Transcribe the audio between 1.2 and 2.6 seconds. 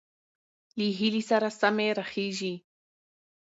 سره سمې راخېژي،